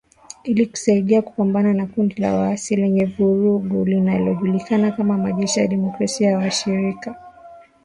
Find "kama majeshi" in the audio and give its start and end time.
4.91-5.59